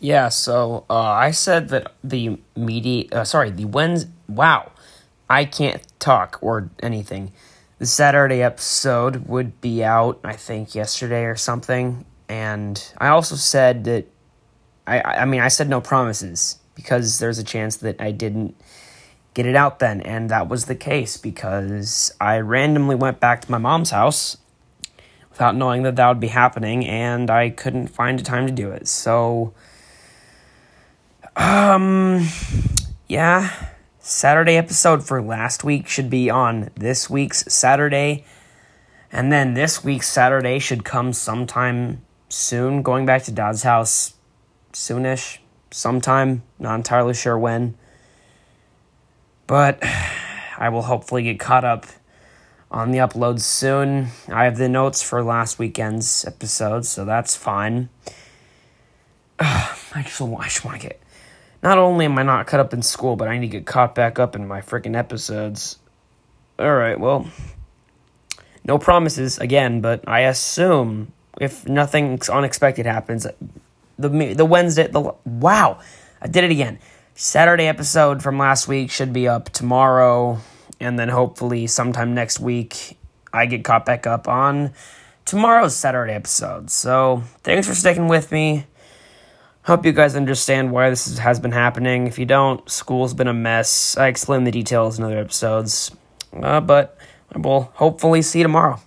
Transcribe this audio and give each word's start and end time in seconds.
Yeah, 0.00 0.30
so 0.30 0.86
uh, 0.88 0.98
I 0.98 1.30
said 1.30 1.68
that 1.68 1.92
the 2.02 2.38
media, 2.56 3.04
uh, 3.12 3.24
sorry, 3.24 3.50
the 3.50 3.66
Wednesday, 3.66 4.10
wow, 4.28 4.72
I 5.28 5.44
can't 5.44 5.82
talk 5.98 6.38
or 6.40 6.70
anything. 6.82 7.32
The 7.78 7.84
Saturday 7.84 8.42
episode 8.42 9.28
would 9.28 9.60
be 9.60 9.84
out, 9.84 10.18
I 10.24 10.32
think, 10.32 10.74
yesterday 10.74 11.24
or 11.24 11.36
something. 11.36 12.06
And 12.30 12.82
I 12.96 13.08
also 13.08 13.36
said 13.36 13.84
that, 13.84 14.06
I, 14.86 15.02
I 15.02 15.24
mean, 15.26 15.42
I 15.42 15.48
said 15.48 15.68
no 15.68 15.82
promises 15.82 16.58
because 16.74 17.18
there's 17.18 17.38
a 17.38 17.44
chance 17.44 17.76
that 17.78 18.00
I 18.00 18.10
didn't 18.10 18.56
get 19.34 19.44
it 19.44 19.54
out 19.54 19.80
then. 19.80 20.00
And 20.00 20.30
that 20.30 20.48
was 20.48 20.64
the 20.64 20.74
case 20.74 21.18
because 21.18 22.10
I 22.18 22.38
randomly 22.38 22.96
went 22.96 23.20
back 23.20 23.42
to 23.42 23.50
my 23.50 23.58
mom's 23.58 23.90
house 23.90 24.38
without 25.28 25.54
knowing 25.54 25.82
that 25.82 25.96
that 25.96 26.08
would 26.08 26.20
be 26.20 26.28
happening 26.28 26.86
and 26.86 27.30
I 27.30 27.50
couldn't 27.50 27.88
find 27.88 28.18
a 28.18 28.22
time 28.22 28.46
to 28.46 28.52
do 28.52 28.70
it. 28.70 28.88
So, 28.88 29.52
um, 31.40 32.28
yeah, 33.08 33.50
Saturday 33.98 34.56
episode 34.56 35.02
for 35.02 35.22
last 35.22 35.64
week 35.64 35.88
should 35.88 36.10
be 36.10 36.28
on 36.28 36.70
this 36.74 37.08
week's 37.08 37.50
Saturday. 37.52 38.26
And 39.10 39.32
then 39.32 39.54
this 39.54 39.82
week's 39.82 40.06
Saturday 40.06 40.58
should 40.58 40.84
come 40.84 41.14
sometime 41.14 42.02
soon. 42.28 42.82
Going 42.82 43.06
back 43.06 43.22
to 43.24 43.32
Dad's 43.32 43.62
house 43.62 44.14
soonish, 44.74 45.38
sometime. 45.70 46.42
Not 46.58 46.74
entirely 46.74 47.14
sure 47.14 47.38
when. 47.38 47.74
But 49.46 49.82
I 50.58 50.68
will 50.68 50.82
hopefully 50.82 51.22
get 51.22 51.40
caught 51.40 51.64
up 51.64 51.86
on 52.70 52.90
the 52.90 52.98
uploads 52.98 53.40
soon. 53.40 54.08
I 54.28 54.44
have 54.44 54.58
the 54.58 54.68
notes 54.68 55.02
for 55.02 55.22
last 55.22 55.58
weekend's 55.58 56.24
episode, 56.26 56.84
so 56.84 57.06
that's 57.06 57.34
fine. 57.34 57.88
I 59.38 60.02
just, 60.04 60.20
I 60.20 60.44
just 60.44 60.64
want 60.66 60.80
to 60.80 60.86
get 60.86 61.00
not 61.62 61.78
only 61.78 62.06
am 62.06 62.18
I 62.18 62.22
not 62.22 62.46
caught 62.46 62.60
up 62.60 62.72
in 62.72 62.82
school, 62.82 63.16
but 63.16 63.28
I 63.28 63.38
need 63.38 63.50
to 63.50 63.58
get 63.58 63.66
caught 63.66 63.94
back 63.94 64.18
up 64.18 64.34
in 64.34 64.46
my 64.48 64.60
freaking 64.60 64.96
episodes. 64.96 65.78
Alright, 66.58 67.00
well, 67.00 67.30
no 68.64 68.78
promises 68.78 69.38
again, 69.38 69.80
but 69.80 70.06
I 70.06 70.20
assume 70.20 71.12
if 71.40 71.66
nothing 71.68 72.20
unexpected 72.30 72.86
happens, 72.86 73.26
the 73.98 74.34
the 74.34 74.44
Wednesday, 74.44 74.88
the 74.88 75.14
wow, 75.24 75.80
I 76.20 76.26
did 76.26 76.44
it 76.44 76.50
again. 76.50 76.78
Saturday 77.14 77.66
episode 77.66 78.22
from 78.22 78.38
last 78.38 78.66
week 78.66 78.90
should 78.90 79.12
be 79.12 79.28
up 79.28 79.50
tomorrow, 79.50 80.38
and 80.80 80.98
then 80.98 81.08
hopefully 81.08 81.66
sometime 81.66 82.14
next 82.14 82.40
week 82.40 82.98
I 83.32 83.46
get 83.46 83.64
caught 83.64 83.84
back 83.84 84.06
up 84.06 84.28
on 84.28 84.72
tomorrow's 85.24 85.76
Saturday 85.76 86.14
episode. 86.14 86.70
So 86.70 87.22
thanks 87.42 87.66
for 87.66 87.74
sticking 87.74 88.08
with 88.08 88.32
me. 88.32 88.66
Hope 89.64 89.84
you 89.84 89.92
guys 89.92 90.16
understand 90.16 90.72
why 90.72 90.88
this 90.88 91.18
has 91.18 91.38
been 91.38 91.52
happening. 91.52 92.06
If 92.06 92.18
you 92.18 92.24
don't, 92.24 92.68
school's 92.68 93.12
been 93.12 93.28
a 93.28 93.34
mess. 93.34 93.94
I 93.96 94.08
explain 94.08 94.44
the 94.44 94.50
details 94.50 94.98
in 94.98 95.04
other 95.04 95.18
episodes. 95.18 95.90
Uh, 96.32 96.60
but 96.60 96.96
I 97.30 97.38
will 97.38 97.70
hopefully 97.74 98.22
see 98.22 98.38
you 98.38 98.44
tomorrow. 98.44 98.80